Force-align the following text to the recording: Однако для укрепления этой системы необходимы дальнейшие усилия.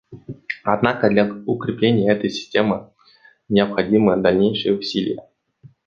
Однако 0.63 1.11
для 1.11 1.31
укрепления 1.45 2.09
этой 2.11 2.31
системы 2.31 2.91
необходимы 3.49 4.17
дальнейшие 4.17 4.75
усилия. 4.75 5.19